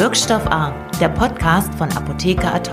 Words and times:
Wirkstoff 0.00 0.46
A, 0.46 0.70
der 0.98 1.10
Podcast 1.10 1.74
von 1.74 1.92
Apotheker 1.92 2.54
Ad 2.54 2.70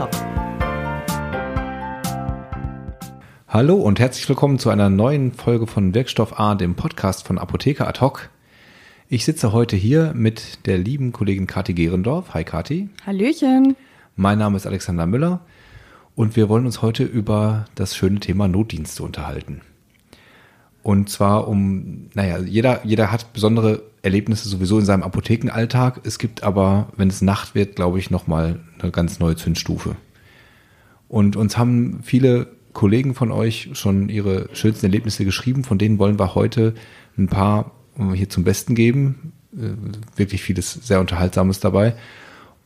Hallo 3.50 3.76
und 3.76 4.00
herzlich 4.00 4.30
willkommen 4.30 4.60
zu 4.60 4.70
einer 4.70 4.90
neuen 4.90 5.34
Folge 5.34 5.68
von 5.68 5.94
Wirkstoff 5.94 6.40
A, 6.40 6.56
dem 6.56 6.76
Podcast 6.76 7.28
von 7.28 7.38
Apotheker 7.38 7.86
Ad 7.86 8.00
Ich 9.10 9.26
sitze 9.26 9.52
heute 9.52 9.76
hier 9.76 10.14
mit 10.16 10.66
der 10.68 10.78
lieben 10.78 11.12
Kollegin 11.12 11.48
Kathi 11.48 11.74
Gerendorf. 11.74 12.34
Hi 12.34 12.46
Kathi. 12.46 12.88
Hallöchen. 13.06 13.76
Mein 14.16 14.38
Name 14.38 14.56
ist 14.56 14.66
Alexander 14.66 15.06
Müller 15.06 15.42
und 16.16 16.38
wir 16.38 16.48
wollen 16.48 16.66
uns 16.66 16.82
heute 16.82 17.04
über 17.04 17.66
das 17.76 17.98
schöne 17.98 18.22
Thema 18.22 18.48
Notdienste 18.48 19.04
unterhalten. 19.04 19.60
Und 20.82 21.10
zwar 21.10 21.50
um, 21.50 22.10
naja, 22.14 22.38
jeder, 22.38 22.86
jeder 22.86 23.12
hat 23.12 23.34
besondere 23.34 23.82
Erlebnisse 24.08 24.50
sowieso 24.50 24.80
in 24.80 24.86
seinem 24.86 25.04
Apothekenalltag. 25.04 26.02
Es 26.04 26.20
gibt 26.20 26.44
aber, 26.44 26.90
wenn 26.96 27.10
es 27.10 27.22
Nacht 27.22 27.56
wird, 27.56 27.76
glaube 27.76 28.00
ich, 28.00 28.10
nochmal 28.10 28.60
eine 28.80 28.92
ganz 28.92 29.20
neue 29.20 29.36
Zündstufe. 29.36 29.96
Und 31.08 31.36
uns 31.36 31.58
haben 31.58 32.00
viele 32.04 32.48
Kollegen 32.74 33.16
von 33.16 33.32
euch 33.32 33.70
schon 33.74 34.10
ihre 34.10 34.50
schönsten 34.54 34.86
Erlebnisse 34.86 35.26
geschrieben. 35.26 35.64
Von 35.64 35.78
denen 35.78 36.00
wollen 36.00 36.20
wir 36.20 36.36
heute 36.36 36.76
ein 37.18 37.28
paar 37.28 37.72
hier 38.14 38.30
zum 38.30 38.44
Besten 38.44 38.76
geben. 38.76 39.34
Äh, 39.56 39.72
wirklich 40.16 40.42
vieles 40.44 40.74
sehr 40.74 41.00
Unterhaltsames 41.00 41.60
dabei. 41.60 41.96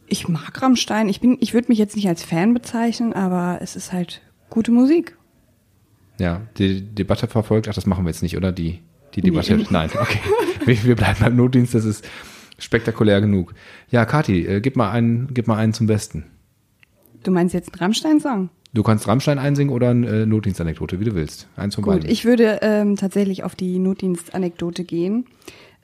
Ich 0.09 0.29
mag 0.29 0.61
Rammstein. 0.63 1.09
Ich 1.09 1.21
bin, 1.21 1.37
ich 1.41 1.55
würde 1.55 1.69
mich 1.69 1.79
jetzt 1.79 1.97
nicht 1.97 2.09
als 2.09 2.23
Fan 2.23 2.55
bezeichnen, 2.55 3.13
aber 3.13 3.59
es 3.61 3.77
ist 3.77 3.93
halt 3.93 4.23
gute 4.51 4.71
Musik. 4.71 5.17
Ja, 6.19 6.43
die 6.59 6.83
Debatte 6.83 7.27
verfolgt. 7.27 7.69
Ach, 7.69 7.75
das 7.75 7.87
machen 7.87 8.05
wir 8.05 8.11
jetzt 8.11 8.23
nicht, 8.23 8.37
oder? 8.37 8.53
Die, 8.53 8.81
die 9.15 9.21
Debatte. 9.21 9.57
Nee. 9.57 9.67
Nein, 9.71 9.91
okay. 10.01 10.19
wir, 10.65 10.85
wir 10.85 10.97
bleiben 10.97 11.19
beim 11.21 11.37
Notdienst. 11.37 11.75
Das 11.75 11.85
ist 11.85 12.07
spektakulär 12.59 13.21
genug. 13.21 13.55
Ja, 13.91 14.05
Kathi, 14.05 14.47
äh, 14.47 14.61
gib 14.61 14.77
mal 14.77 14.91
einen, 14.91 15.29
gib 15.35 15.47
mal 15.47 15.57
einen 15.57 15.73
zum 15.73 15.87
Besten. 15.87 16.25
Du 17.23 17.31
meinst 17.31 17.55
jetzt 17.55 17.73
einen 17.73 17.81
Rammstein-Song? 17.81 18.51
Du 18.73 18.83
kannst 18.83 19.09
Rammstein 19.09 19.39
einsingen 19.39 19.75
oder 19.75 19.91
eine 19.91 20.07
äh, 20.07 20.27
Notdienstanekdote, 20.27 21.01
wie 21.01 21.05
du 21.05 21.15
willst. 21.15 21.49
Eins 21.57 21.75
von 21.75 21.85
Gut, 21.85 21.95
beiden. 21.95 22.11
ich 22.11 22.25
würde 22.25 22.61
ähm, 22.63 22.97
tatsächlich 22.97 23.43
auf 23.43 23.55
die 23.55 23.79
Notdienstanekdote 23.79 24.85
gehen. 24.85 25.27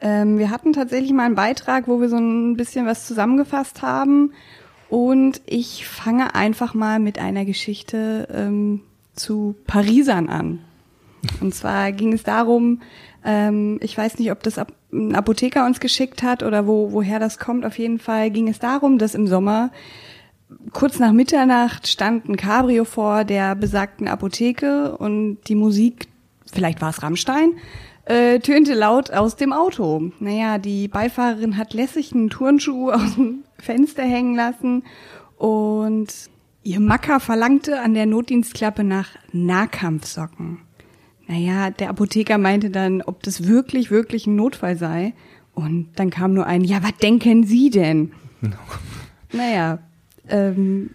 Ähm, 0.02 0.36
wir 0.36 0.50
hatten 0.50 0.72
tatsächlich 0.72 1.12
mal 1.12 1.24
einen 1.24 1.36
Beitrag, 1.36 1.86
wo 1.86 2.00
wir 2.00 2.08
so 2.08 2.16
ein 2.16 2.56
bisschen 2.56 2.86
was 2.86 3.06
zusammengefasst 3.06 3.80
haben. 3.82 4.32
Und 4.90 5.40
ich 5.46 5.86
fange 5.86 6.34
einfach 6.34 6.74
mal 6.74 6.98
mit 6.98 7.18
einer 7.18 7.44
Geschichte 7.44 8.28
ähm, 8.30 8.82
zu 9.14 9.54
Parisern 9.66 10.28
an. 10.28 10.58
Und 11.40 11.54
zwar 11.54 11.92
ging 11.92 12.12
es 12.12 12.24
darum, 12.24 12.80
ähm, 13.24 13.78
ich 13.80 13.96
weiß 13.96 14.18
nicht, 14.18 14.32
ob 14.32 14.42
das 14.42 14.58
ein 14.92 15.14
Apotheker 15.14 15.64
uns 15.64 15.78
geschickt 15.78 16.22
hat 16.22 16.42
oder 16.42 16.66
wo, 16.66 16.92
woher 16.92 17.20
das 17.20 17.38
kommt. 17.38 17.64
Auf 17.64 17.78
jeden 17.78 18.00
Fall 18.00 18.30
ging 18.30 18.48
es 18.48 18.58
darum, 18.58 18.98
dass 18.98 19.14
im 19.14 19.28
Sommer 19.28 19.70
kurz 20.72 20.98
nach 20.98 21.12
Mitternacht 21.12 21.86
stand 21.86 22.28
ein 22.28 22.36
Cabrio 22.36 22.84
vor 22.84 23.24
der 23.24 23.54
besagten 23.54 24.08
Apotheke 24.08 24.96
und 24.96 25.38
die 25.48 25.54
Musik, 25.54 26.08
vielleicht 26.52 26.80
war 26.82 26.90
es 26.90 27.02
Rammstein, 27.02 27.52
äh, 28.04 28.40
tönte 28.40 28.74
laut 28.74 29.12
aus 29.12 29.36
dem 29.36 29.52
Auto. 29.52 30.10
Naja, 30.18 30.58
die 30.58 30.88
Beifahrerin 30.88 31.56
hat 31.56 31.74
lässig 31.74 32.14
einen 32.14 32.30
Turnschuh 32.30 32.90
aus 32.90 33.14
dem 33.14 33.44
Fenster 33.58 34.02
hängen 34.02 34.34
lassen 34.34 34.84
und 35.36 36.08
ihr 36.62 36.80
Macker 36.80 37.20
verlangte 37.20 37.80
an 37.80 37.94
der 37.94 38.06
Notdienstklappe 38.06 38.84
nach 38.84 39.10
Nahkampfsocken. 39.32 40.58
Naja, 41.26 41.70
der 41.70 41.90
Apotheker 41.90 42.38
meinte 42.38 42.70
dann, 42.70 43.02
ob 43.02 43.22
das 43.22 43.46
wirklich, 43.46 43.90
wirklich 43.90 44.26
ein 44.26 44.36
Notfall 44.36 44.76
sei. 44.76 45.14
Und 45.54 45.90
dann 45.96 46.10
kam 46.10 46.34
nur 46.34 46.46
ein, 46.46 46.64
ja, 46.64 46.82
was 46.82 46.96
denken 46.96 47.44
Sie 47.44 47.70
denn? 47.70 48.12
naja, 49.32 49.78
ähm, 50.28 50.90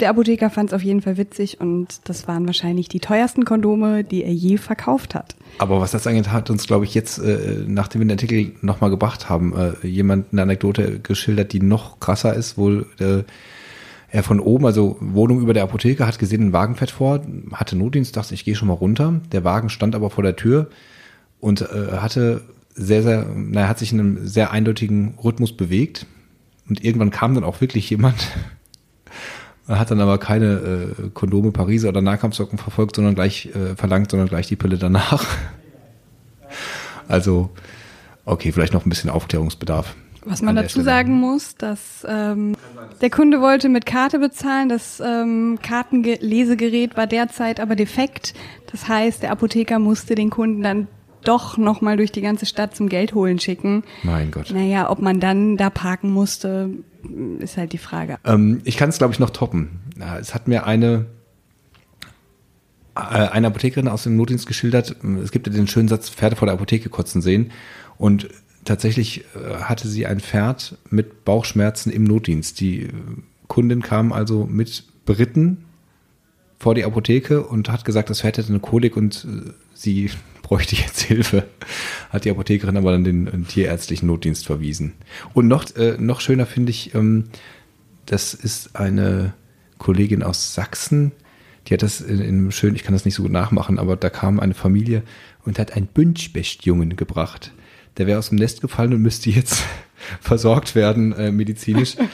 der 0.00 0.10
Apotheker 0.10 0.50
fand 0.50 0.70
es 0.70 0.74
auf 0.74 0.82
jeden 0.82 1.00
Fall 1.00 1.16
witzig 1.16 1.60
und 1.60 2.08
das 2.08 2.28
waren 2.28 2.46
wahrscheinlich 2.46 2.88
die 2.88 3.00
teuersten 3.00 3.44
Kondome, 3.44 4.04
die 4.04 4.24
er 4.24 4.32
je 4.32 4.58
verkauft 4.58 5.14
hat. 5.14 5.36
Aber 5.58 5.80
was 5.80 5.92
das 5.92 6.06
angeht, 6.06 6.30
hat 6.30 6.50
uns, 6.50 6.66
glaube 6.66 6.84
ich, 6.84 6.94
jetzt, 6.94 7.18
äh, 7.18 7.64
nachdem 7.66 8.02
wir 8.02 8.06
den 8.06 8.12
Artikel 8.12 8.52
nochmal 8.60 8.90
gebracht 8.90 9.28
haben, 9.28 9.54
äh, 9.56 9.86
jemand 9.86 10.32
eine 10.32 10.42
Anekdote 10.42 11.00
geschildert, 11.00 11.52
die 11.52 11.60
noch 11.60 11.98
krasser 11.98 12.34
ist, 12.34 12.58
wohl 12.58 12.86
äh, 12.98 13.22
er 14.08 14.22
von 14.22 14.38
oben, 14.38 14.66
also 14.66 14.96
Wohnung 15.00 15.40
über 15.40 15.54
der 15.54 15.64
Apotheke, 15.64 16.06
hat 16.06 16.18
gesehen, 16.18 16.48
ein 16.48 16.52
Wagen 16.52 16.76
fährt 16.76 16.90
vor, 16.90 17.22
hatte 17.52 17.76
Notdienst, 17.76 18.16
dachte, 18.16 18.34
ich 18.34 18.44
gehe 18.44 18.54
schon 18.54 18.68
mal 18.68 18.74
runter. 18.74 19.20
Der 19.32 19.44
Wagen 19.44 19.68
stand 19.68 19.94
aber 19.94 20.10
vor 20.10 20.22
der 20.22 20.36
Tür 20.36 20.68
und 21.40 21.62
äh, 21.62 21.98
hatte 21.98 22.42
sehr, 22.74 23.02
sehr, 23.02 23.26
naja, 23.34 23.68
hat 23.68 23.78
sich 23.78 23.92
in 23.92 24.00
einem 24.00 24.26
sehr 24.26 24.52
eindeutigen 24.52 25.14
Rhythmus 25.22 25.56
bewegt. 25.56 26.06
Und 26.68 26.84
irgendwann 26.84 27.10
kam 27.10 27.34
dann 27.34 27.44
auch 27.44 27.60
wirklich 27.60 27.88
jemand, 27.90 28.32
hat 29.68 29.90
dann 29.90 30.00
aber 30.00 30.18
keine 30.18 30.94
äh, 30.98 31.10
Kondome, 31.12 31.50
Pariser 31.50 31.88
oder 31.88 32.00
Nahkampfsocken 32.00 32.58
verfolgt, 32.58 32.96
sondern 32.96 33.14
gleich 33.14 33.46
äh, 33.46 33.74
verlangt, 33.74 34.10
sondern 34.10 34.28
gleich 34.28 34.46
die 34.46 34.56
Pille 34.56 34.78
danach. 34.78 35.26
also, 37.08 37.50
okay, 38.24 38.52
vielleicht 38.52 38.72
noch 38.72 38.86
ein 38.86 38.90
bisschen 38.90 39.10
Aufklärungsbedarf. 39.10 39.94
Was 40.28 40.42
man 40.42 40.56
dazu 40.56 40.82
sagen 40.82 41.12
muss, 41.20 41.54
dass 41.54 42.04
ähm, 42.08 42.56
der 43.00 43.10
Kunde 43.10 43.40
wollte 43.40 43.68
mit 43.68 43.86
Karte 43.86 44.18
bezahlen, 44.18 44.68
das 44.68 45.00
ähm, 45.00 45.58
Kartenlesegerät 45.62 46.96
war 46.96 47.06
derzeit 47.06 47.60
aber 47.60 47.76
defekt. 47.76 48.34
Das 48.72 48.88
heißt, 48.88 49.22
der 49.22 49.30
Apotheker 49.30 49.78
musste 49.78 50.16
den 50.16 50.30
Kunden 50.30 50.62
dann 50.62 50.88
doch 51.22 51.56
nochmal 51.58 51.96
durch 51.96 52.10
die 52.10 52.22
ganze 52.22 52.44
Stadt 52.44 52.74
zum 52.74 52.88
Geld 52.88 53.14
holen 53.14 53.38
schicken. 53.38 53.84
Mein 54.02 54.32
Gott. 54.32 54.50
Naja, 54.52 54.90
ob 54.90 55.00
man 55.00 55.20
dann 55.20 55.56
da 55.56 55.70
parken 55.70 56.10
musste, 56.10 56.70
ist 57.38 57.56
halt 57.56 57.72
die 57.72 57.78
Frage. 57.78 58.18
Ähm, 58.24 58.60
ich 58.64 58.76
kann 58.76 58.88
es, 58.88 58.98
glaube 58.98 59.12
ich, 59.12 59.18
noch 59.18 59.30
toppen. 59.30 59.80
Es 60.20 60.34
hat 60.34 60.48
mir 60.48 60.66
eine, 60.66 61.06
äh, 62.94 63.00
eine 63.00 63.48
Apothekerin 63.48 63.88
aus 63.88 64.04
dem 64.04 64.16
Notdienst 64.16 64.46
geschildert, 64.46 64.96
es 65.22 65.30
gibt 65.30 65.46
ja 65.46 65.52
den 65.52 65.68
schönen 65.68 65.88
Satz, 65.88 66.08
Pferde 66.08 66.36
vor 66.36 66.46
der 66.46 66.54
Apotheke 66.54 66.88
kotzen 66.88 67.22
sehen. 67.22 67.52
Und 67.98 68.28
tatsächlich 68.64 69.24
äh, 69.34 69.60
hatte 69.62 69.88
sie 69.88 70.06
ein 70.06 70.20
Pferd 70.20 70.78
mit 70.90 71.24
Bauchschmerzen 71.24 71.90
im 71.90 72.04
Notdienst. 72.04 72.60
Die 72.60 72.88
Kundin 73.48 73.82
kam 73.82 74.12
also 74.12 74.46
mit 74.46 74.84
Briten 75.04 75.64
vor 76.58 76.74
die 76.74 76.84
Apotheke 76.84 77.42
und 77.42 77.70
hat 77.70 77.84
gesagt, 77.84 78.10
das 78.10 78.20
Pferd 78.20 78.38
hätte 78.38 78.48
eine 78.48 78.60
Kolik 78.60 78.96
und 78.96 79.24
äh, 79.24 79.50
sie 79.74 80.10
bräuchte 80.46 80.76
jetzt 80.76 81.00
Hilfe. 81.02 81.44
hat 82.10 82.24
die 82.24 82.30
Apothekerin 82.30 82.76
aber 82.76 82.92
dann 82.92 83.02
den, 83.02 83.46
tierärztlichen 83.48 84.06
Notdienst 84.06 84.46
verwiesen. 84.46 84.92
Und 85.34 85.48
noch, 85.48 85.74
äh, 85.74 85.96
noch 85.98 86.20
schöner 86.20 86.46
finde 86.46 86.70
ich, 86.70 86.94
ähm, 86.94 87.24
das 88.06 88.32
ist 88.32 88.76
eine 88.76 89.34
Kollegin 89.78 90.22
aus 90.22 90.54
Sachsen, 90.54 91.10
die 91.66 91.74
hat 91.74 91.82
das 91.82 92.00
in, 92.00 92.20
in 92.20 92.28
einem 92.28 92.50
schönen, 92.52 92.76
ich 92.76 92.84
kann 92.84 92.92
das 92.92 93.04
nicht 93.04 93.16
so 93.16 93.24
gut 93.24 93.32
nachmachen, 93.32 93.80
aber 93.80 93.96
da 93.96 94.08
kam 94.08 94.38
eine 94.38 94.54
Familie 94.54 95.02
und 95.44 95.58
hat 95.58 95.72
einen 95.72 95.88
Bünchbächtjungen 95.88 96.94
gebracht. 96.94 97.52
Der 97.96 98.06
wäre 98.06 98.20
aus 98.20 98.28
dem 98.28 98.38
Nest 98.38 98.60
gefallen 98.60 98.94
und 98.94 99.02
müsste 99.02 99.30
jetzt 99.30 99.64
versorgt 100.20 100.76
werden 100.76 101.12
äh, 101.12 101.32
medizinisch. 101.32 101.96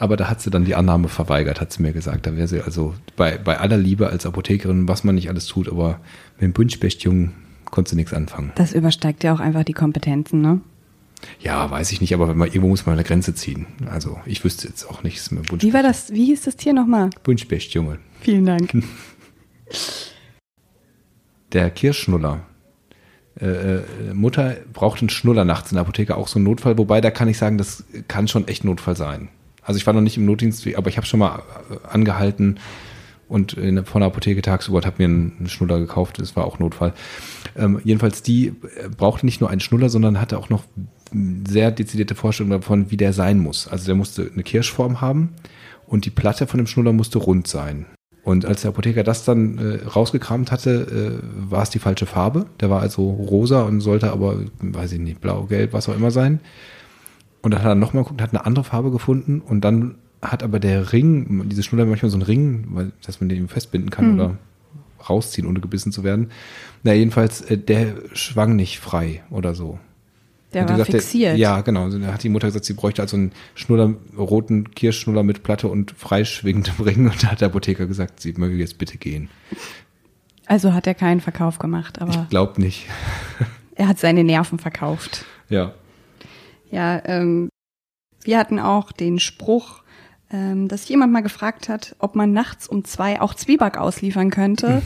Aber 0.00 0.16
da 0.16 0.30
hat 0.30 0.40
sie 0.40 0.50
dann 0.50 0.64
die 0.64 0.76
Annahme 0.76 1.08
verweigert, 1.08 1.60
hat 1.60 1.72
sie 1.72 1.82
mir 1.82 1.92
gesagt. 1.92 2.24
Da 2.24 2.36
wäre 2.36 2.46
sie 2.46 2.60
also 2.60 2.94
bei, 3.16 3.36
bei 3.36 3.58
aller 3.58 3.76
Liebe 3.76 4.10
als 4.10 4.26
Apothekerin, 4.26 4.86
was 4.86 5.02
man 5.02 5.16
nicht 5.16 5.28
alles 5.28 5.46
tut, 5.46 5.68
aber 5.68 5.98
mit 6.36 6.42
dem 6.42 6.52
Bünchbächtjungen 6.52 7.32
konnte 7.70 7.90
sie 7.90 7.96
nichts 7.96 8.12
anfangen. 8.12 8.52
Das 8.54 8.72
übersteigt 8.72 9.24
ja 9.24 9.34
auch 9.34 9.40
einfach 9.40 9.64
die 9.64 9.72
Kompetenzen, 9.72 10.40
ne? 10.40 10.60
Ja, 11.40 11.70
weiß 11.70 11.92
ich 11.92 12.00
nicht, 12.00 12.14
aber 12.14 12.34
man, 12.34 12.48
irgendwo 12.48 12.68
muss 12.68 12.86
man 12.86 12.94
eine 12.94 13.04
Grenze 13.04 13.34
ziehen. 13.34 13.66
Also 13.90 14.18
ich 14.24 14.44
wüsste 14.44 14.68
jetzt 14.68 14.84
auch 14.84 15.02
nicht. 15.02 15.20
Wie 15.32 15.74
war 15.74 15.82
das, 15.82 16.12
wie 16.12 16.26
hieß 16.26 16.42
das 16.42 16.56
Tier 16.56 16.72
nochmal? 16.72 17.10
Bünchbächtjunge. 17.24 17.98
Vielen 18.20 18.46
Dank. 18.46 18.72
Der 21.52 21.70
Kirschschnuller. 21.70 22.40
Äh, 23.40 23.46
äh, 23.46 23.82
Mutter 24.14 24.56
braucht 24.72 25.00
einen 25.00 25.08
Schnuller 25.08 25.44
nachts 25.44 25.70
in 25.70 25.76
der 25.76 25.82
Apotheke, 25.82 26.16
auch 26.16 26.28
so 26.28 26.38
ein 26.38 26.42
Notfall. 26.42 26.76
Wobei, 26.76 27.00
da 27.00 27.10
kann 27.10 27.28
ich 27.28 27.38
sagen, 27.38 27.56
das 27.58 27.84
kann 28.08 28.28
schon 28.28 28.46
echt 28.48 28.64
Notfall 28.64 28.96
sein. 28.96 29.28
Also 29.62 29.78
ich 29.78 29.86
war 29.86 29.94
noch 29.94 30.00
nicht 30.00 30.16
im 30.16 30.24
Notdienst, 30.24 30.66
aber 30.76 30.88
ich 30.88 30.96
habe 30.96 31.06
schon 31.06 31.20
mal 31.20 31.42
äh, 31.70 31.88
angehalten 31.88 32.58
und 33.28 33.52
in, 33.54 33.84
von 33.84 34.00
der 34.00 34.08
Apotheke 34.08 34.42
tagsüber 34.42 34.80
habe 34.80 34.96
mir 34.98 35.04
einen 35.04 35.48
Schnuller 35.48 35.78
gekauft. 35.78 36.18
Das 36.18 36.34
war 36.34 36.44
auch 36.44 36.58
Notfall. 36.58 36.94
Ähm, 37.56 37.80
jedenfalls, 37.84 38.22
die 38.22 38.48
äh, 38.48 38.52
brauchte 38.96 39.26
nicht 39.26 39.40
nur 39.40 39.50
einen 39.50 39.60
Schnuller, 39.60 39.88
sondern 39.88 40.20
hatte 40.20 40.38
auch 40.38 40.48
noch 40.48 40.64
sehr 41.48 41.70
dezidierte 41.70 42.14
Vorstellungen 42.14 42.60
davon, 42.60 42.90
wie 42.90 42.96
der 42.96 43.12
sein 43.12 43.38
muss. 43.38 43.68
Also 43.68 43.86
der 43.86 43.94
musste 43.94 44.30
eine 44.32 44.42
Kirschform 44.42 45.00
haben 45.00 45.30
und 45.86 46.04
die 46.04 46.10
Platte 46.10 46.46
von 46.46 46.58
dem 46.58 46.66
Schnuller 46.66 46.92
musste 46.92 47.18
rund 47.18 47.46
sein. 47.46 47.86
Und 48.24 48.44
als 48.44 48.62
der 48.62 48.70
Apotheker 48.70 49.04
das 49.04 49.24
dann 49.24 49.58
äh, 49.58 49.86
rausgekramt 49.86 50.52
hatte, 50.52 51.20
äh, 51.22 51.50
war 51.50 51.62
es 51.62 51.70
die 51.70 51.78
falsche 51.78 52.04
Farbe. 52.04 52.46
Der 52.60 52.68
war 52.68 52.80
also 52.80 53.08
rosa 53.08 53.62
und 53.62 53.80
sollte 53.80 54.12
aber, 54.12 54.40
weiß 54.60 54.92
ich 54.92 55.00
nicht, 55.00 55.20
blau, 55.20 55.44
gelb, 55.44 55.72
was 55.72 55.88
auch 55.88 55.96
immer 55.96 56.10
sein. 56.10 56.40
Und 57.40 57.54
dann 57.54 57.62
hat 57.62 57.68
er 57.70 57.74
nochmal 57.74 58.02
geguckt, 58.02 58.20
hat 58.20 58.34
eine 58.34 58.44
andere 58.44 58.64
Farbe 58.64 58.90
gefunden 58.90 59.40
und 59.40 59.62
dann 59.62 59.94
hat 60.22 60.42
aber 60.42 60.60
der 60.60 60.92
Ring, 60.92 61.48
diese 61.48 61.62
Schnuller 61.62 61.86
manchmal 61.86 62.10
so 62.10 62.16
einen 62.16 62.22
Ring, 62.22 62.66
weil, 62.70 62.92
dass 63.04 63.20
man 63.20 63.28
den 63.28 63.48
festbinden 63.48 63.90
kann 63.90 64.12
mhm. 64.12 64.14
oder 64.14 64.38
rausziehen, 65.08 65.46
ohne 65.46 65.60
gebissen 65.60 65.92
zu 65.92 66.04
werden. 66.04 66.30
Na, 66.82 66.92
jedenfalls, 66.92 67.40
äh, 67.42 67.58
der 67.58 67.94
schwang 68.12 68.56
nicht 68.56 68.80
frei 68.80 69.22
oder 69.30 69.54
so. 69.54 69.78
Der 70.54 70.62
war 70.62 70.72
gesagt, 70.72 70.92
fixiert. 70.92 71.32
Der, 71.32 71.38
ja, 71.38 71.60
genau. 71.60 71.90
Da 71.90 72.12
hat 72.12 72.22
die 72.22 72.30
Mutter 72.30 72.46
gesagt, 72.46 72.64
sie 72.64 72.72
bräuchte 72.72 73.02
also 73.02 73.16
einen 73.16 73.32
Schnuller, 73.54 73.94
roten 74.16 74.70
Kirschschnuller 74.70 75.22
mit 75.22 75.42
Platte 75.42 75.68
und 75.68 75.90
freischwingendem 75.90 76.84
Ring. 76.84 77.06
Und 77.08 77.22
da 77.22 77.28
hat 77.28 77.40
der 77.40 77.48
Apotheker 77.48 77.86
gesagt, 77.86 78.20
sie 78.20 78.32
möge 78.32 78.56
jetzt 78.56 78.78
bitte 78.78 78.96
gehen. 78.96 79.28
Also 80.46 80.72
hat 80.72 80.86
er 80.86 80.94
keinen 80.94 81.20
Verkauf 81.20 81.58
gemacht, 81.58 82.00
aber. 82.00 82.22
Ich 82.22 82.30
glaube 82.30 82.60
nicht. 82.60 82.86
er 83.74 83.88
hat 83.88 83.98
seine 83.98 84.24
Nerven 84.24 84.58
verkauft. 84.58 85.26
Ja. 85.50 85.74
Ja, 86.70 87.02
ähm, 87.04 87.50
wir 88.24 88.38
hatten 88.38 88.58
auch 88.58 88.92
den 88.92 89.18
Spruch, 89.18 89.82
ähm, 90.30 90.68
dass 90.68 90.88
jemand 90.88 91.12
mal 91.12 91.22
gefragt 91.22 91.68
hat, 91.68 91.96
ob 91.98 92.14
man 92.14 92.32
nachts 92.32 92.68
um 92.68 92.84
zwei 92.84 93.20
auch 93.20 93.34
Zwieback 93.34 93.78
ausliefern 93.78 94.30
könnte. 94.30 94.76
Hm. 94.76 94.82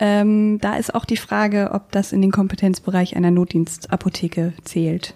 Ähm, 0.00 0.58
da 0.60 0.76
ist 0.76 0.94
auch 0.94 1.04
die 1.04 1.16
Frage, 1.16 1.70
ob 1.72 1.90
das 1.92 2.12
in 2.12 2.22
den 2.22 2.30
Kompetenzbereich 2.30 3.16
einer 3.16 3.30
Notdienstapotheke 3.30 4.52
zählt. 4.62 5.14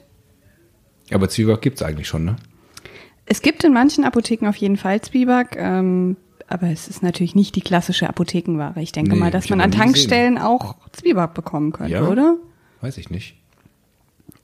Aber 1.13 1.29
Zwieback 1.29 1.63
gibt's 1.63 1.83
eigentlich 1.83 2.09
schon, 2.09 2.25
ne? 2.25 2.37
Es 3.25 3.41
gibt 3.41 3.63
in 3.63 3.73
manchen 3.73 4.05
Apotheken 4.05 4.49
auf 4.49 4.57
jeden 4.57 4.77
Fall 4.77 5.01
Zwieback, 5.01 5.57
ähm, 5.57 6.17
aber 6.49 6.69
es 6.69 6.89
ist 6.89 7.03
natürlich 7.03 7.35
nicht 7.35 7.55
die 7.55 7.61
klassische 7.61 8.09
Apothekenware. 8.09 8.81
Ich 8.83 8.93
denke 8.93 9.13
nee, 9.13 9.19
mal, 9.19 9.31
dass 9.31 9.49
man 9.49 9.61
an 9.61 9.71
Tankstellen 9.71 10.35
gesehen. 10.35 10.47
auch 10.47 10.75
Zwieback 10.91 11.33
bekommen 11.33 11.73
könnte, 11.73 11.93
ja, 11.93 12.03
oder? 12.03 12.37
Weiß 12.81 12.99
ich 12.99 13.11
nicht. 13.11 13.37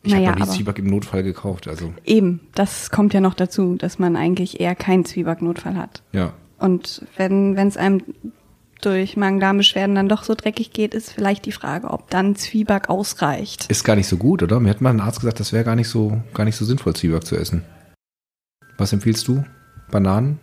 Ich 0.09 0.15
naja, 0.15 0.31
habe 0.31 0.41
nie 0.41 0.49
Zwieback 0.49 0.79
im 0.79 0.87
Notfall 0.87 1.23
gekauft. 1.23 1.69
Also. 1.69 1.93
Eben, 2.05 2.41
das 2.55 2.91
kommt 2.91 3.13
ja 3.13 3.21
noch 3.21 3.35
dazu, 3.35 3.77
dass 3.77 3.99
man 3.99 4.17
eigentlich 4.17 4.59
eher 4.59 4.75
keinen 4.75 5.05
Zwieback-Notfall 5.05 5.77
hat. 5.77 6.03
Ja. 6.13 6.33
Und 6.59 7.03
wenn 7.17 7.57
es 7.59 7.77
einem 7.77 8.03
durch 8.81 9.17
Magen-Darm-Beschwerden 9.19 9.95
dann 9.95 10.09
doch 10.09 10.23
so 10.23 10.35
dreckig 10.35 10.73
geht, 10.73 10.95
ist 10.95 11.13
vielleicht 11.13 11.45
die 11.45 11.53
Frage, 11.53 11.91
ob 11.91 12.09
dann 12.11 12.37
Zwieback 12.37 12.89
ausreicht. 12.89 13.67
Ist 13.71 13.85
gar 13.85 13.97
nicht 13.97 14.09
so 14.09 14.17
gut, 14.17 14.43
oder? 14.43 14.61
Mir 14.61 14.71
hat 14.71 14.81
mal 14.81 14.91
ein 14.91 15.01
Arzt 15.01 15.21
gesagt, 15.21 15.41
das 15.41 15.53
wäre 15.53 15.65
gar 15.65 15.77
nicht 15.77 15.89
so, 15.89 16.23
gar 16.33 16.45
nicht 16.45 16.57
so 16.57 16.65
sinnvoll, 16.65 16.95
Zwieback 16.95 17.25
zu 17.25 17.37
essen. 17.37 17.65
Was 18.79 18.95
empfiehlst 18.95 19.29
du? 19.29 19.45
Bananen? 19.91 20.39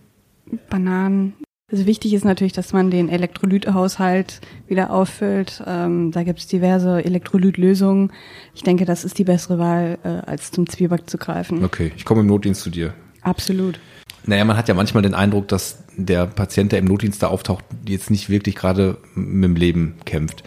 Bananen. 0.69 1.33
Also 1.71 1.87
wichtig 1.87 2.13
ist 2.13 2.25
natürlich, 2.25 2.53
dass 2.53 2.73
man 2.73 2.91
den 2.91 3.09
Elektrolythaushalt 3.09 4.39
wieder 4.67 4.91
auffüllt. 4.91 5.63
Ähm, 5.65 6.11
da 6.11 6.23
gibt 6.23 6.39
es 6.39 6.45
diverse 6.45 7.03
Elektrolytlösungen. 7.03 8.11
Ich 8.53 8.61
denke, 8.61 8.85
das 8.85 9.03
ist 9.03 9.17
die 9.17 9.23
bessere 9.23 9.57
Wahl, 9.57 9.97
äh, 10.03 10.07
als 10.29 10.51
zum 10.51 10.69
Zwieback 10.69 11.09
zu 11.09 11.17
greifen. 11.17 11.63
Okay, 11.63 11.91
ich 11.95 12.05
komme 12.05 12.21
im 12.21 12.27
Notdienst 12.27 12.61
zu 12.61 12.69
dir. 12.69 12.93
Absolut. 13.21 13.79
Naja, 14.27 14.45
man 14.45 14.57
hat 14.57 14.67
ja 14.67 14.75
manchmal 14.75 15.01
den 15.01 15.15
Eindruck, 15.15 15.47
dass 15.47 15.83
der 15.97 16.27
Patient, 16.27 16.71
der 16.71 16.79
im 16.79 16.85
Notdienst 16.85 17.23
da 17.23 17.27
auftaucht, 17.27 17.65
jetzt 17.87 18.11
nicht 18.11 18.29
wirklich 18.29 18.55
gerade 18.55 18.97
mit 19.15 19.43
dem 19.43 19.55
Leben 19.55 19.95
kämpft 20.05 20.43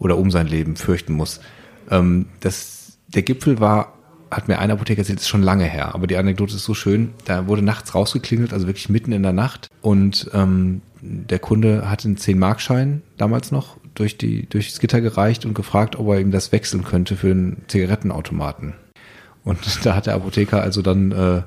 oder 0.00 0.18
um 0.18 0.32
sein 0.32 0.48
Leben 0.48 0.74
fürchten 0.74 1.12
muss. 1.12 1.40
Ähm, 1.88 2.26
das, 2.40 2.98
der 3.06 3.22
Gipfel 3.22 3.60
war, 3.60 3.96
hat 4.32 4.48
mir 4.48 4.58
ein 4.58 4.70
Apotheker 4.70 5.00
erzählt, 5.00 5.20
ist 5.20 5.28
schon 5.28 5.42
lange 5.42 5.64
her, 5.64 5.94
aber 5.94 6.06
die 6.06 6.16
Anekdote 6.16 6.54
ist 6.56 6.64
so 6.64 6.74
schön. 6.74 7.10
Da 7.24 7.46
wurde 7.46 7.62
nachts 7.62 7.94
rausgeklingelt, 7.94 8.52
also 8.52 8.66
wirklich 8.66 8.88
mitten 8.88 9.12
in 9.12 9.22
der 9.22 9.32
Nacht 9.32 9.68
und 9.80 10.30
ähm, 10.32 10.82
der 11.02 11.38
Kunde 11.40 11.90
hatte 11.90 12.08
einen 12.08 12.16
10-Markschein 12.16 13.02
damals 13.16 13.50
noch 13.50 13.76
durch 13.94 14.16
die, 14.16 14.48
durchs 14.48 14.78
Gitter 14.78 15.00
gereicht 15.00 15.44
und 15.44 15.54
gefragt, 15.54 15.96
ob 15.96 16.08
er 16.08 16.20
ihm 16.20 16.30
das 16.30 16.52
wechseln 16.52 16.84
könnte 16.84 17.16
für 17.16 17.32
einen 17.32 17.62
Zigarettenautomaten. 17.66 18.74
Und 19.44 19.58
da 19.84 19.96
hat 19.96 20.06
der 20.06 20.14
Apotheker 20.14 20.62
also 20.62 20.80
dann 20.80 21.12
äh, 21.12 21.42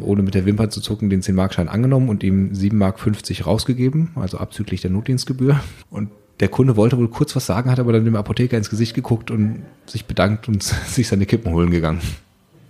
ohne 0.00 0.22
mit 0.22 0.34
der 0.34 0.44
Wimper 0.44 0.68
zu 0.68 0.80
zucken, 0.80 1.08
den 1.08 1.22
10-Markschein 1.22 1.68
angenommen 1.68 2.10
und 2.10 2.22
ihm 2.22 2.52
7,50 2.52 2.74
Mark 2.74 3.46
rausgegeben, 3.46 4.10
also 4.14 4.38
abzüglich 4.38 4.82
der 4.82 4.90
Notdienstgebühr. 4.90 5.60
Und 5.90 6.10
der 6.40 6.48
Kunde 6.48 6.76
wollte 6.76 6.98
wohl 6.98 7.08
kurz 7.08 7.34
was 7.34 7.46
sagen, 7.46 7.70
hat 7.70 7.78
aber 7.78 7.92
dann 7.92 8.04
dem 8.04 8.16
Apotheker 8.16 8.56
ins 8.56 8.70
Gesicht 8.70 8.94
geguckt 8.94 9.30
und 9.30 9.62
sich 9.86 10.06
bedankt 10.06 10.48
und 10.48 10.62
sich 10.86 11.08
seine 11.08 11.26
Kippen 11.26 11.52
holen 11.52 11.70
gegangen. 11.70 12.00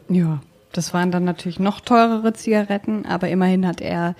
Ja, 0.09 0.41
das 0.73 0.95
waren 0.95 1.11
dann 1.11 1.25
natürlich 1.25 1.59
noch 1.59 1.81
teurere 1.81 2.33
Zigaretten, 2.33 3.07
aber 3.07 3.29
immerhin 3.29 3.67
hat 3.67 3.81
er 3.81 4.15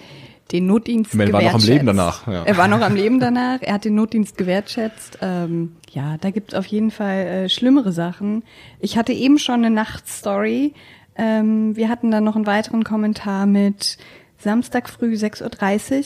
den 0.53 0.67
Notdienst 0.67 1.15
er 1.15 1.33
war 1.33 1.43
noch 1.43 1.55
am 1.55 1.61
Leben 1.61 1.87
danach. 1.87 2.27
Ja. 2.29 2.45
Er 2.45 2.57
war 2.57 2.69
noch 2.69 2.81
am 2.81 2.95
Leben 2.95 3.19
danach. 3.19 3.59
Er 3.63 3.75
hat 3.75 3.85
den 3.85 3.97
Notdienst 3.97 4.39
gewertschätzt. 4.39 5.19
Ähm, 5.21 5.77
ja, 5.91 6.19
da 6.19 6.31
gibt's 6.31 6.55
auf 6.55 6.67
jeden 6.67 6.93
Fall 6.93 7.27
äh, 7.27 7.49
schlimmere 7.49 7.91
Sachen. 7.91 8.45
Ich 8.79 8.97
hatte 8.97 9.13
eben 9.13 9.39
schon 9.39 9.65
eine 9.65 9.71
Nachtstory. 9.71 10.73
Ähm, 11.17 11.75
wir 11.75 11.89
hatten 11.89 12.13
dann 12.13 12.23
noch 12.23 12.37
einen 12.37 12.47
weiteren 12.47 12.85
Kommentar 12.85 13.47
mit 13.47 13.99
Samstag 14.39 14.89
früh 14.89 15.15
6.30 15.15 15.99
Uhr. 15.99 16.05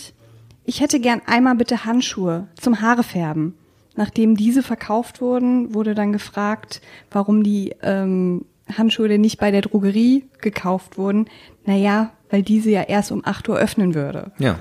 Ich 0.71 0.81
hätte 0.81 1.01
gern 1.01 1.21
einmal 1.27 1.57
bitte 1.57 1.85
Handschuhe 1.85 2.47
zum 2.55 2.81
Haarefärben. 2.81 3.55
Nachdem 3.97 4.37
diese 4.37 4.63
verkauft 4.63 5.21
wurden, 5.21 5.75
wurde 5.75 5.97
dann 5.97 6.13
gefragt, 6.13 6.81
warum 7.11 7.43
die 7.43 7.75
ähm, 7.83 8.45
Handschuhe 8.79 9.09
denn 9.09 9.21
nicht 9.21 9.41
bei 9.41 9.51
der 9.51 9.63
Drogerie 9.63 10.27
gekauft 10.41 10.97
wurden. 10.97 11.27
Naja, 11.67 12.13
weil 12.31 12.45
diese 12.45 12.71
ja 12.71 12.83
erst 12.83 13.11
um 13.11 13.23
8 13.25 13.49
Uhr 13.49 13.57
öffnen 13.59 13.97
würde. 13.97 14.31
Ja. 14.39 14.61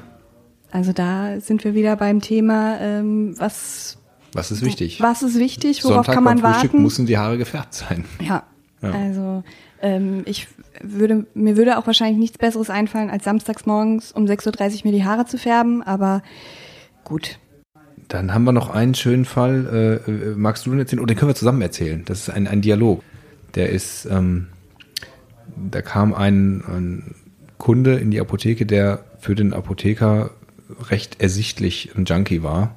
Also 0.71 0.93
da 0.93 1.39
sind 1.41 1.63
wir 1.63 1.75
wieder 1.75 1.95
beim 1.95 2.21
Thema, 2.21 2.79
ähm, 2.79 3.35
was 3.37 3.99
was 4.33 4.49
ist 4.49 4.65
wichtig? 4.65 4.99
Was 5.01 5.21
ist 5.21 5.37
wichtig? 5.37 5.83
Worauf 5.83 6.07
Sonntag 6.07 6.15
kann 6.15 6.23
man 6.23 6.41
beim 6.41 6.53
Frühstück 6.53 6.73
warten? 6.73 6.83
müssen 6.83 7.05
die 7.05 7.19
Haare 7.19 7.37
gefärbt 7.37 7.75
sein. 7.75 8.05
Ja. 8.19 8.41
ja. 8.81 8.91
Also 8.91 9.43
ähm, 9.79 10.23
ich 10.25 10.47
würde, 10.81 11.25
mir 11.33 11.57
würde 11.57 11.77
auch 11.77 11.87
wahrscheinlich 11.87 12.17
nichts 12.17 12.37
Besseres 12.37 12.69
einfallen, 12.69 13.09
als 13.09 13.23
samstags 13.23 13.65
morgens 13.65 14.11
um 14.11 14.25
6.30 14.25 14.77
Uhr 14.77 14.91
mir 14.91 14.97
die 14.97 15.05
Haare 15.05 15.25
zu 15.25 15.37
färben, 15.37 15.83
aber 15.83 16.21
gut. 17.03 17.39
Dann 18.07 18.33
haben 18.33 18.43
wir 18.43 18.51
noch 18.51 18.69
einen 18.69 18.95
schönen 18.95 19.25
Fall. 19.25 20.01
Äh, 20.07 20.11
äh 20.11 20.35
magst 20.35 20.65
du 20.65 20.71
den 20.71 20.79
erzählen? 20.79 20.99
Oder 20.99 21.13
den 21.13 21.17
können 21.17 21.29
wir 21.29 21.35
zusammen 21.35 21.61
erzählen. 21.61 22.03
Das 22.05 22.21
ist 22.21 22.29
ein, 22.29 22.47
ein 22.47 22.61
Dialog. 22.61 23.03
Der 23.55 23.69
ist, 23.69 24.05
ähm, 24.05 24.47
da 25.55 25.81
kam 25.81 26.13
ein, 26.13 26.63
ein 26.67 27.15
Kunde 27.57 27.95
in 27.95 28.09
die 28.09 28.19
Apotheke, 28.19 28.65
der 28.65 29.03
für 29.19 29.35
den 29.35 29.53
Apotheker 29.53 30.31
recht 30.89 31.21
ersichtlich 31.21 31.91
ein 31.95 32.05
Junkie 32.05 32.41
war 32.41 32.75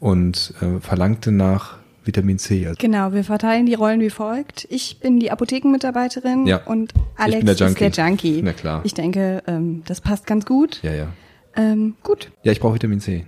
und 0.00 0.54
äh, 0.60 0.80
verlangte 0.80 1.30
nach 1.30 1.76
Vitamin 2.04 2.38
C. 2.38 2.66
Also. 2.66 2.78
Genau, 2.80 3.12
wir 3.12 3.24
verteilen 3.24 3.66
die 3.66 3.74
Rollen 3.74 4.00
wie 4.00 4.10
folgt. 4.10 4.66
Ich 4.70 4.98
bin 5.00 5.20
die 5.20 5.30
Apothekenmitarbeiterin 5.30 6.46
ja, 6.46 6.58
und 6.64 6.92
Alex 7.16 7.44
der 7.44 7.68
ist 7.68 7.80
der 7.80 7.90
Junkie. 7.90 8.40
Na 8.42 8.52
klar. 8.52 8.80
Ich 8.84 8.94
denke, 8.94 9.42
ähm, 9.46 9.82
das 9.86 10.00
passt 10.00 10.26
ganz 10.26 10.44
gut. 10.46 10.80
Ja, 10.82 10.92
ja. 10.92 11.08
Ähm, 11.56 11.94
gut. 12.02 12.30
Ja, 12.42 12.52
ich 12.52 12.60
brauche 12.60 12.74
Vitamin 12.74 13.00
C. 13.00 13.26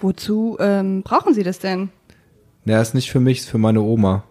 Wozu 0.00 0.56
ähm, 0.60 1.02
brauchen 1.02 1.34
Sie 1.34 1.42
das 1.42 1.58
denn? 1.58 1.90
Ja, 2.64 2.80
ist 2.80 2.94
nicht 2.94 3.10
für 3.10 3.20
mich, 3.20 3.38
ist 3.40 3.48
für 3.48 3.58
meine 3.58 3.80
Oma. 3.82 4.24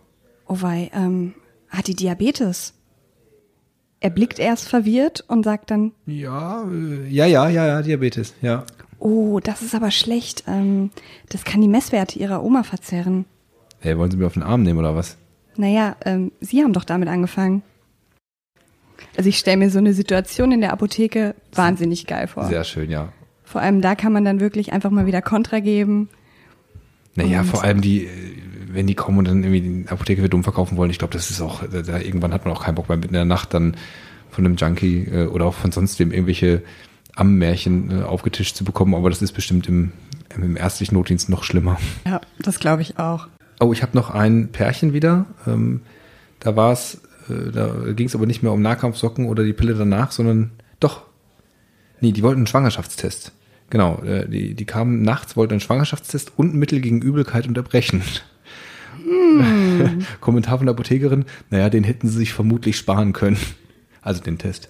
oh 0.47 0.57
wei, 0.61 0.89
ähm, 0.93 1.33
hat 1.69 1.87
die 1.87 1.95
Diabetes? 1.95 2.73
Er 3.99 4.11
blickt 4.11 4.39
erst 4.39 4.69
verwirrt 4.69 5.25
und 5.27 5.43
sagt 5.43 5.71
dann, 5.71 5.91
Ja, 6.05 6.63
äh, 6.63 7.07
ja, 7.09 7.25
ja, 7.25 7.49
ja, 7.49 7.65
ja, 7.65 7.81
Diabetes, 7.81 8.35
ja. 8.41 8.63
oh, 8.99 9.39
das 9.39 9.61
ist 9.61 9.73
aber 9.75 9.91
schlecht. 9.91 10.43
Ähm, 10.47 10.91
das 11.29 11.43
kann 11.43 11.61
die 11.61 11.67
Messwerte 11.67 12.19
ihrer 12.19 12.43
Oma 12.43 12.63
verzerren. 12.63 13.25
Hey, 13.79 13.97
wollen 13.97 14.11
Sie 14.11 14.17
mir 14.17 14.27
auf 14.27 14.33
den 14.33 14.43
Arm 14.43 14.63
nehmen 14.63 14.79
oder 14.79 14.95
was? 14.95 15.17
Naja, 15.55 15.95
ähm, 16.05 16.31
Sie 16.39 16.63
haben 16.63 16.73
doch 16.73 16.83
damit 16.83 17.09
angefangen. 17.09 17.63
Also 19.15 19.29
ich 19.29 19.37
stelle 19.37 19.57
mir 19.57 19.69
so 19.69 19.79
eine 19.79 19.93
Situation 19.93 20.51
in 20.51 20.61
der 20.61 20.73
Apotheke 20.73 21.35
wahnsinnig 21.53 22.07
geil 22.07 22.27
vor. 22.27 22.45
Sehr 22.45 22.63
schön, 22.63 22.89
ja. 22.89 23.11
Vor 23.43 23.61
allem 23.61 23.81
da 23.81 23.95
kann 23.95 24.11
man 24.11 24.25
dann 24.25 24.39
wirklich 24.39 24.73
einfach 24.73 24.91
mal 24.91 25.05
wieder 25.05 25.21
Kontra 25.21 25.59
geben. 25.59 26.09
Naja, 27.15 27.43
vor 27.43 27.63
allem 27.63 27.81
die, 27.81 28.05
äh, 28.05 28.09
wenn 28.67 28.85
die 28.85 28.93
kommen 28.93 29.19
und 29.19 29.27
dann 29.27 29.43
irgendwie 29.43 29.61
die 29.61 29.89
Apotheke 29.89 30.21
für 30.21 30.29
dumm 30.29 30.43
verkaufen 30.43 30.77
wollen, 30.77 30.91
ich 30.91 30.99
glaube, 30.99 31.13
das 31.13 31.31
ist 31.31 31.41
auch, 31.41 31.63
da, 31.63 31.81
da, 31.81 31.97
irgendwann 31.97 32.33
hat 32.33 32.45
man 32.45 32.53
auch 32.53 32.63
keinen 32.63 32.75
Bock 32.75 32.89
mehr 32.89 32.97
mitten 32.97 33.13
in 33.15 33.19
der 33.19 33.25
Nacht 33.25 33.53
dann 33.53 33.75
von 34.29 34.45
einem 34.45 34.55
Junkie 34.55 35.05
äh, 35.05 35.25
oder 35.25 35.45
auch 35.45 35.55
von 35.55 35.71
sonst 35.71 35.97
wem 35.99 36.11
irgendwelche 36.11 36.61
Ammenmärchen 37.15 38.01
äh, 38.01 38.03
aufgetischt 38.03 38.55
zu 38.55 38.63
bekommen, 38.63 38.93
aber 38.93 39.09
das 39.09 39.23
ist 39.23 39.31
bestimmt 39.31 39.67
im, 39.67 39.93
im 40.35 40.57
ärztlichen 40.57 40.93
Notdienst 40.93 41.29
noch 41.29 41.43
schlimmer. 41.43 41.79
Ja, 42.05 42.21
das 42.39 42.59
glaube 42.59 42.83
ich 42.83 42.99
auch. 42.99 43.27
Oh, 43.59 43.73
ich 43.73 43.81
habe 43.81 43.95
noch 43.95 44.11
ein 44.11 44.49
Pärchen 44.49 44.93
wieder. 44.93 45.25
Ähm, 45.45 45.81
da 46.39 46.55
war 46.55 46.71
es, 46.71 47.01
äh, 47.29 47.51
da 47.51 47.69
ging 47.93 48.07
es 48.07 48.15
aber 48.15 48.25
nicht 48.25 48.43
mehr 48.43 48.51
um 48.51 48.61
Nahkampfsocken 48.61 49.27
oder 49.27 49.43
die 49.43 49.53
Pille 49.53 49.73
danach, 49.73 50.11
sondern 50.11 50.51
doch. 50.79 51.03
Nee, 51.99 52.11
die 52.11 52.21
wollten 52.23 52.39
einen 52.39 52.47
Schwangerschaftstest. 52.47 53.31
Genau, 53.69 54.01
äh, 54.03 54.29
die, 54.29 54.53
die 54.53 54.65
kamen 54.65 55.01
nachts, 55.01 55.35
wollten 55.35 55.53
einen 55.53 55.61
Schwangerschaftstest 55.61 56.33
und 56.37 56.53
ein 56.53 56.59
Mittel 56.59 56.79
gegen 56.79 57.01
Übelkeit 57.01 57.47
und 57.47 57.57
Erbrechen. 57.57 58.01
Kommentar 60.21 60.57
von 60.57 60.67
der 60.67 60.73
Apothekerin, 60.73 61.25
naja, 61.49 61.69
den 61.69 61.83
hätten 61.83 62.07
sie 62.07 62.17
sich 62.17 62.33
vermutlich 62.33 62.77
sparen 62.77 63.13
können. 63.13 63.37
Also 64.01 64.21
den 64.21 64.37
Test. 64.37 64.69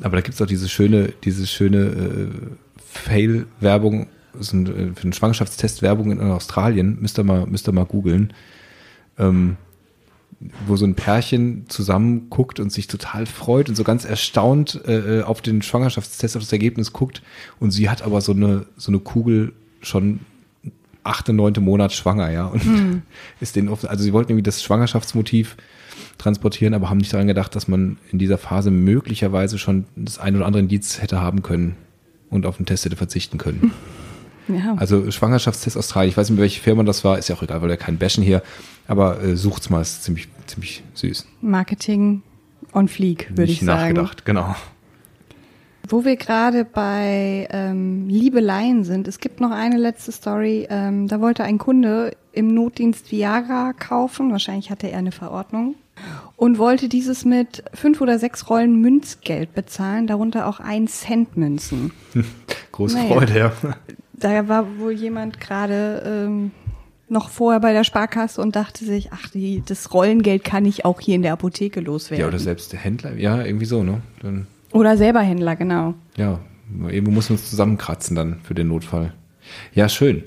Aber 0.00 0.16
da 0.16 0.22
gibt's 0.22 0.40
auch 0.40 0.46
diese 0.46 0.68
schöne, 0.68 1.12
diese 1.24 1.46
schöne 1.46 1.78
äh, 1.78 2.28
Fail-Werbung, 2.82 4.06
so 4.38 4.56
ein, 4.56 4.66
äh, 4.66 4.94
für 4.94 5.04
einen 5.04 5.12
Schwangerschaftstest 5.12 5.82
Werbung 5.82 6.10
in 6.10 6.20
Australien, 6.20 6.98
müsst 7.00 7.18
ihr 7.18 7.24
mal, 7.24 7.46
müsst 7.46 7.68
ihr 7.68 7.72
mal 7.72 7.84
googeln, 7.84 8.32
ähm, 9.18 9.56
wo 10.66 10.76
so 10.76 10.84
ein 10.84 10.94
Pärchen 10.94 11.64
zusammen 11.68 12.30
guckt 12.30 12.60
und 12.60 12.70
sich 12.70 12.86
total 12.86 13.26
freut 13.26 13.68
und 13.68 13.74
so 13.74 13.82
ganz 13.82 14.04
erstaunt 14.04 14.80
äh, 14.86 15.22
auf 15.22 15.42
den 15.42 15.62
Schwangerschaftstest, 15.62 16.36
auf 16.36 16.42
das 16.42 16.52
Ergebnis 16.52 16.92
guckt. 16.92 17.22
Und 17.58 17.72
sie 17.72 17.90
hat 17.90 18.02
aber 18.02 18.20
so 18.20 18.32
eine, 18.32 18.66
so 18.76 18.92
eine 18.92 19.00
Kugel 19.00 19.52
schon 19.80 20.20
achte, 21.02 21.32
neunte 21.32 21.60
Monat 21.60 21.92
schwanger, 21.92 22.30
ja, 22.30 22.46
und 22.46 23.02
ist 23.40 23.56
denen 23.56 23.68
oft, 23.68 23.88
also 23.88 24.04
sie 24.04 24.12
wollten 24.12 24.32
irgendwie 24.32 24.42
das 24.42 24.62
Schwangerschaftsmotiv 24.62 25.56
transportieren, 26.18 26.74
aber 26.74 26.90
haben 26.90 26.98
nicht 26.98 27.12
daran 27.12 27.26
gedacht, 27.26 27.56
dass 27.56 27.66
man 27.68 27.96
in 28.12 28.18
dieser 28.18 28.38
Phase 28.38 28.70
möglicherweise 28.70 29.58
schon 29.58 29.86
das 29.96 30.18
ein 30.18 30.36
oder 30.36 30.46
andere 30.46 30.62
Indiz 30.62 31.00
hätte 31.00 31.20
haben 31.20 31.42
können 31.42 31.76
und 32.30 32.46
auf 32.46 32.58
den 32.58 32.66
Test 32.66 32.84
hätte 32.84 32.96
verzichten 32.96 33.38
können. 33.38 33.72
Ja. 34.48 34.74
Also 34.76 35.10
Schwangerschaftstest 35.10 35.76
Australien, 35.76 36.10
ich 36.10 36.16
weiß 36.16 36.30
nicht 36.30 36.40
welche 36.40 36.60
Firma 36.60 36.82
das 36.82 37.04
war, 37.04 37.18
ist 37.18 37.28
ja 37.28 37.36
auch 37.36 37.42
egal, 37.42 37.62
weil 37.62 37.68
wir 37.68 37.76
kein 37.76 37.98
Bashen 37.98 38.22
hier, 38.22 38.42
aber 38.86 39.22
äh, 39.22 39.36
sucht's 39.36 39.70
mal, 39.70 39.80
ist 39.80 40.04
ziemlich, 40.04 40.28
ziemlich 40.46 40.82
süß. 40.94 41.26
Marketing 41.40 42.22
on 42.72 42.88
fleek, 42.88 43.30
würde 43.30 43.52
ich 43.52 43.60
sagen. 43.60 43.94
nachgedacht, 43.94 44.24
genau. 44.24 44.54
Wo 45.90 46.04
wir 46.04 46.16
gerade 46.16 46.66
bei 46.66 47.48
ähm, 47.50 48.08
Liebeleien 48.08 48.84
sind, 48.84 49.08
es 49.08 49.20
gibt 49.20 49.40
noch 49.40 49.52
eine 49.52 49.78
letzte 49.78 50.12
Story. 50.12 50.66
Ähm, 50.68 51.08
da 51.08 51.20
wollte 51.20 51.44
ein 51.44 51.56
Kunde 51.56 52.14
im 52.32 52.52
Notdienst 52.52 53.10
Viagra 53.10 53.72
kaufen, 53.72 54.30
wahrscheinlich 54.30 54.70
hatte 54.70 54.90
er 54.90 54.98
eine 54.98 55.12
Verordnung, 55.12 55.76
und 56.36 56.58
wollte 56.58 56.88
dieses 56.88 57.24
mit 57.24 57.64
fünf 57.74 58.00
oder 58.00 58.18
sechs 58.18 58.50
Rollen 58.50 58.80
Münzgeld 58.80 59.54
bezahlen, 59.54 60.06
darunter 60.06 60.46
auch 60.46 60.60
ein 60.60 60.88
Cent 60.88 61.36
Münzen. 61.36 61.92
Große 62.72 62.96
Naja. 62.98 63.14
Freude, 63.14 63.38
ja. 63.38 63.52
Da 64.18 64.48
war 64.48 64.78
wohl 64.78 64.92
jemand 64.92 65.40
gerade 65.40 66.02
ähm, 66.04 66.50
noch 67.08 67.30
vorher 67.30 67.60
bei 67.60 67.72
der 67.72 67.84
Sparkasse 67.84 68.40
und 68.40 68.56
dachte 68.56 68.84
sich, 68.84 69.12
ach, 69.12 69.28
die, 69.30 69.62
das 69.64 69.92
Rollengeld 69.94 70.44
kann 70.44 70.64
ich 70.64 70.84
auch 70.84 71.00
hier 71.00 71.14
in 71.14 71.22
der 71.22 71.32
Apotheke 71.32 71.80
loswerden. 71.80 72.22
Ja, 72.22 72.28
oder 72.28 72.38
selbst 72.38 72.72
der 72.72 72.80
Händler, 72.80 73.14
ja, 73.14 73.42
irgendwie 73.42 73.64
so, 73.64 73.82
ne? 73.82 74.02
Dann, 74.22 74.46
Oder 74.72 74.96
selber 74.96 75.20
Händler, 75.20 75.56
genau. 75.56 75.94
ja, 76.16 76.40
irgendwo 76.88 77.12
muss 77.12 77.30
man 77.30 77.38
uns 77.38 77.48
zusammenkratzen 77.48 78.14
dann 78.14 78.40
für 78.42 78.54
den 78.54 78.68
Notfall. 78.68 79.14
Ja, 79.74 79.88
schön. 79.88 80.24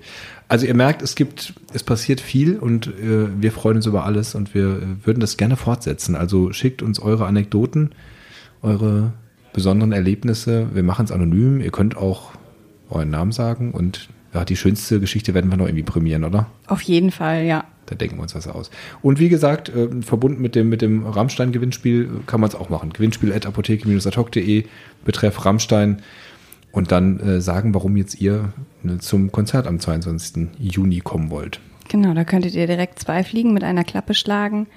Also 0.48 0.66
ihr 0.66 0.74
merkt, 0.74 1.02
es 1.02 1.16
gibt, 1.16 1.54
es 1.74 1.84
passiert 1.84 2.20
viel 2.20 2.58
und 2.58 2.88
äh, 2.88 3.28
wir 3.40 3.52
freuen 3.52 3.78
uns 3.78 3.86
über 3.86 4.06
alles 4.06 4.36
und 4.36 4.54
wir 4.54 4.66
äh, 4.66 5.06
würden 5.06 5.20
das 5.20 5.38
gerne 5.38 5.56
fortsetzen. 5.56 6.16
Also 6.16 6.52
schickt 6.52 6.82
uns 6.82 7.00
eure 7.00 7.26
Anekdoten, 7.26 7.92
eure 8.62 9.14
besonderen 9.54 9.94
Erlebnisse. 9.94 10.68
Wir 10.74 10.84
machen 10.84 11.06
es 11.06 11.12
anonym. 11.12 11.62
Ihr 11.62 11.72
könnt 11.72 11.96
auch 11.96 12.32
euren 12.92 13.10
Namen 13.10 13.32
sagen 13.32 13.72
und 13.72 14.10
ja, 14.34 14.46
die 14.46 14.56
schönste 14.56 15.00
Geschichte 15.00 15.34
werden 15.34 15.52
wir 15.52 15.58
noch 15.58 15.66
irgendwie 15.66 15.84
prämieren, 15.84 16.24
oder? 16.24 16.48
Auf 16.68 16.82
jeden 16.82 17.12
Fall, 17.12 17.44
ja. 17.44 17.66
Da 17.86 17.96
denken 17.96 18.18
wir 18.18 18.22
uns 18.24 18.36
was 18.36 18.48
aus. 18.48 18.72
Und 19.02 19.20
wie 19.20 19.28
gesagt, 19.28 19.70
äh, 19.70 20.02
verbunden 20.02 20.42
mit 20.42 20.56
dem, 20.56 20.70
mit 20.70 20.82
dem 20.82 21.06
Rammstein-Gewinnspiel 21.06 22.22
kann 22.28 22.40
man 22.40 22.50
es 22.50 22.56
auch 22.56 22.70
machen. 22.70 22.94
Gewinnspiel 22.94 23.34
at 23.34 23.46
apotheke-atok.de, 23.46 24.66
betreff 25.04 25.46
Rammstein. 25.46 26.02
Und 26.72 26.94
dann 26.94 27.20
äh, 27.20 27.42
sagen, 27.42 27.74
warum 27.74 27.98
jetzt 27.98 28.22
ihr 28.22 28.54
äh, 28.86 28.98
zum 29.00 29.34
Konzert 29.34 29.68
am 29.68 29.80
22. 29.80 30.48
Juni 30.58 31.02
kommen 31.02 31.30
wollt. 31.30 31.60
Genau, 31.90 32.14
da 32.14 32.24
könntet 32.24 32.56
ihr 32.56 32.68
direkt 32.68 33.00
zwei 33.00 33.26
Fliegen 33.26 33.54
mit 33.54 33.66
einer 33.66 33.84
Klappe 33.84 34.14
schlagen. 34.14 34.68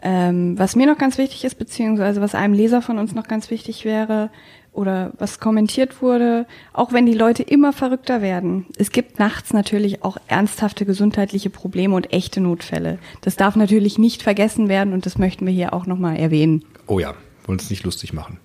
Ähm, 0.00 0.58
was 0.58 0.74
mir 0.74 0.86
noch 0.86 0.96
ganz 0.96 1.18
wichtig 1.18 1.44
ist, 1.44 1.56
beziehungsweise 1.56 2.22
was 2.22 2.34
einem 2.34 2.54
Leser 2.54 2.80
von 2.80 2.98
uns 2.98 3.14
noch 3.14 3.28
ganz 3.28 3.50
wichtig 3.50 3.84
wäre 3.84 4.30
oder 4.72 5.12
was 5.18 5.38
kommentiert 5.38 6.00
wurde, 6.00 6.46
auch 6.72 6.92
wenn 6.92 7.04
die 7.04 7.14
Leute 7.14 7.42
immer 7.42 7.72
verrückter 7.72 8.22
werden. 8.22 8.66
Es 8.76 8.90
gibt 8.90 9.18
nachts 9.18 9.52
natürlich 9.52 10.02
auch 10.02 10.16
ernsthafte 10.28 10.86
gesundheitliche 10.86 11.50
Probleme 11.50 11.94
und 11.94 12.12
echte 12.12 12.40
Notfälle. 12.40 12.98
Das 13.20 13.36
darf 13.36 13.54
natürlich 13.54 13.98
nicht 13.98 14.22
vergessen 14.22 14.68
werden 14.68 14.94
und 14.94 15.04
das 15.04 15.18
möchten 15.18 15.46
wir 15.46 15.52
hier 15.52 15.74
auch 15.74 15.86
nochmal 15.86 16.16
erwähnen. 16.16 16.64
Oh 16.86 16.98
ja, 16.98 17.14
wollen 17.44 17.58
uns 17.58 17.70
nicht 17.70 17.84
lustig 17.84 18.14
machen. 18.14 18.38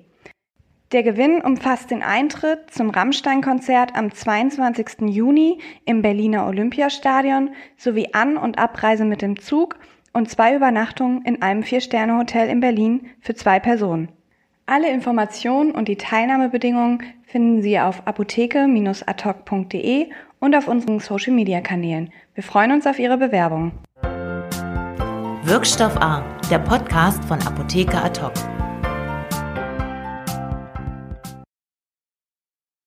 Der 0.93 1.05
Gewinn 1.05 1.41
umfasst 1.41 1.93
den 1.93 2.03
Eintritt 2.03 2.73
zum 2.73 2.91
Rammstein-Konzert 2.91 3.95
am 3.95 4.13
22. 4.13 5.09
Juni 5.09 5.59
im 5.85 6.03
Berliner 6.03 6.47
Olympiastadion 6.47 7.51
sowie 7.77 8.09
An- 8.13 8.37
und 8.37 8.59
Abreise 8.59 9.05
mit 9.05 9.23
dem 9.23 9.39
Zug 9.39 9.79
und 10.13 10.31
zwei 10.31 10.57
Übernachtungen 10.57 11.25
in 11.25 11.41
einem 11.43 11.63
Vier-Sterne-Hotel 11.63 12.49
in 12.49 12.59
Berlin 12.61 13.07
für 13.21 13.35
zwei 13.35 13.61
Personen. 13.61 14.09
Alle 14.67 14.91
Informationen 14.91 15.71
und 15.73 15.89
die 15.89 15.97
Teilnahmebedingungen 15.97 17.03
finden 17.25 17.63
Sie 17.63 17.81
auf 17.81 18.07
apotheke-adhoc.de 18.07 20.11
und 20.39 20.55
auf 20.55 20.69
unseren 20.69 21.01
Social-Media-Kanälen. 21.01 22.11
Wir 22.35 22.45
freuen 22.45 22.73
uns 22.73 22.87
auf 22.87 22.99
Ihre 22.99 23.17
Bewerbung. 23.19 23.73
Wirkstoff 25.43 25.97
A, 25.97 26.23
der 26.51 26.59
Podcast 26.59 27.25
von 27.25 27.41
Apotheker 27.43 28.05
Ad 28.05 28.21
hoc. 28.21 28.35